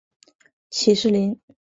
[0.71, 1.39] 起士林。